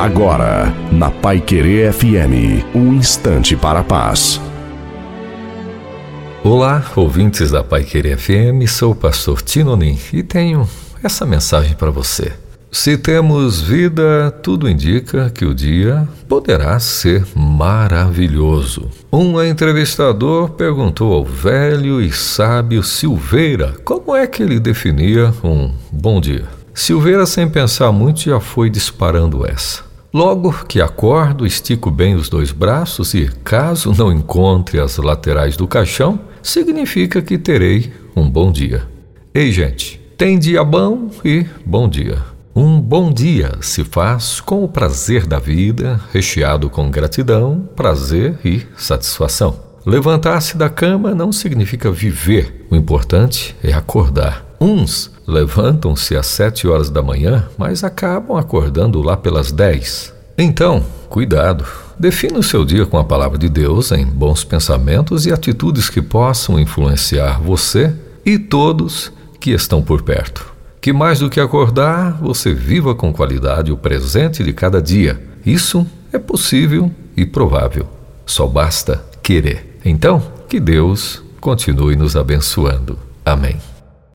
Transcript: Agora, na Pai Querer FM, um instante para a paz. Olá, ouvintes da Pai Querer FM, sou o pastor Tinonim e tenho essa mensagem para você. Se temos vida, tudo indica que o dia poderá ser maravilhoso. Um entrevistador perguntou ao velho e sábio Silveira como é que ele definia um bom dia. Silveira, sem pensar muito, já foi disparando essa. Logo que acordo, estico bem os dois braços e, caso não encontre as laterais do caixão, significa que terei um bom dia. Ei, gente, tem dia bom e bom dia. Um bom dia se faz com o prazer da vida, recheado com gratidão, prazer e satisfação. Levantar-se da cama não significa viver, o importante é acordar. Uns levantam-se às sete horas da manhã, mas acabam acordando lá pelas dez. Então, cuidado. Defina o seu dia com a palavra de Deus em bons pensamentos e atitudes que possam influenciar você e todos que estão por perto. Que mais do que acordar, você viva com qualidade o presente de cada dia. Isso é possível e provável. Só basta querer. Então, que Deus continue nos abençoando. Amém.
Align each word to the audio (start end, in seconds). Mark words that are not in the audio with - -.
Agora, 0.00 0.74
na 0.90 1.10
Pai 1.10 1.42
Querer 1.42 1.92
FM, 1.92 2.64
um 2.74 2.94
instante 2.94 3.54
para 3.54 3.80
a 3.80 3.84
paz. 3.84 4.40
Olá, 6.42 6.82
ouvintes 6.96 7.50
da 7.50 7.62
Pai 7.62 7.84
Querer 7.84 8.16
FM, 8.16 8.66
sou 8.66 8.92
o 8.92 8.94
pastor 8.94 9.42
Tinonim 9.42 9.98
e 10.10 10.22
tenho 10.22 10.66
essa 11.04 11.26
mensagem 11.26 11.74
para 11.74 11.90
você. 11.90 12.32
Se 12.72 12.96
temos 12.96 13.60
vida, 13.60 14.30
tudo 14.42 14.70
indica 14.70 15.28
que 15.28 15.44
o 15.44 15.54
dia 15.54 16.08
poderá 16.26 16.80
ser 16.80 17.26
maravilhoso. 17.36 18.88
Um 19.12 19.38
entrevistador 19.42 20.48
perguntou 20.48 21.12
ao 21.12 21.26
velho 21.26 22.00
e 22.00 22.10
sábio 22.10 22.82
Silveira 22.82 23.74
como 23.84 24.16
é 24.16 24.26
que 24.26 24.42
ele 24.42 24.58
definia 24.58 25.34
um 25.44 25.70
bom 25.92 26.22
dia. 26.22 26.46
Silveira, 26.72 27.26
sem 27.26 27.46
pensar 27.50 27.92
muito, 27.92 28.22
já 28.22 28.40
foi 28.40 28.70
disparando 28.70 29.46
essa. 29.46 29.89
Logo 30.12 30.52
que 30.66 30.80
acordo, 30.80 31.46
estico 31.46 31.88
bem 31.88 32.16
os 32.16 32.28
dois 32.28 32.50
braços 32.50 33.14
e, 33.14 33.28
caso 33.44 33.94
não 33.96 34.12
encontre 34.12 34.80
as 34.80 34.96
laterais 34.96 35.56
do 35.56 35.68
caixão, 35.68 36.18
significa 36.42 37.22
que 37.22 37.38
terei 37.38 37.92
um 38.16 38.28
bom 38.28 38.50
dia. 38.50 38.88
Ei, 39.32 39.52
gente, 39.52 40.00
tem 40.18 40.36
dia 40.36 40.64
bom 40.64 41.10
e 41.24 41.46
bom 41.64 41.88
dia. 41.88 42.18
Um 42.56 42.80
bom 42.80 43.12
dia 43.12 43.52
se 43.60 43.84
faz 43.84 44.40
com 44.40 44.64
o 44.64 44.68
prazer 44.68 45.24
da 45.26 45.38
vida, 45.38 46.00
recheado 46.12 46.68
com 46.68 46.90
gratidão, 46.90 47.68
prazer 47.76 48.36
e 48.44 48.66
satisfação. 48.76 49.69
Levantar-se 49.84 50.56
da 50.58 50.68
cama 50.68 51.14
não 51.14 51.32
significa 51.32 51.90
viver, 51.90 52.66
o 52.70 52.76
importante 52.76 53.56
é 53.62 53.72
acordar. 53.72 54.44
Uns 54.60 55.10
levantam-se 55.26 56.14
às 56.14 56.26
sete 56.26 56.68
horas 56.68 56.90
da 56.90 57.02
manhã, 57.02 57.48
mas 57.56 57.82
acabam 57.82 58.36
acordando 58.36 59.00
lá 59.00 59.16
pelas 59.16 59.50
dez. 59.50 60.12
Então, 60.36 60.84
cuidado. 61.08 61.64
Defina 61.98 62.38
o 62.38 62.42
seu 62.42 62.64
dia 62.64 62.84
com 62.84 62.98
a 62.98 63.04
palavra 63.04 63.38
de 63.38 63.48
Deus 63.48 63.90
em 63.92 64.04
bons 64.04 64.44
pensamentos 64.44 65.24
e 65.24 65.32
atitudes 65.32 65.88
que 65.88 66.02
possam 66.02 66.58
influenciar 66.58 67.40
você 67.40 67.94
e 68.24 68.38
todos 68.38 69.10
que 69.38 69.50
estão 69.50 69.80
por 69.80 70.02
perto. 70.02 70.50
Que 70.80 70.92
mais 70.92 71.18
do 71.18 71.30
que 71.30 71.40
acordar, 71.40 72.18
você 72.20 72.52
viva 72.52 72.94
com 72.94 73.12
qualidade 73.12 73.72
o 73.72 73.76
presente 73.76 74.42
de 74.42 74.52
cada 74.52 74.80
dia. 74.80 75.22
Isso 75.44 75.86
é 76.12 76.18
possível 76.18 76.90
e 77.16 77.24
provável. 77.24 77.86
Só 78.26 78.46
basta 78.46 79.04
querer. 79.22 79.69
Então, 79.84 80.22
que 80.48 80.60
Deus 80.60 81.22
continue 81.40 81.96
nos 81.96 82.16
abençoando. 82.16 82.98
Amém. 83.24 83.69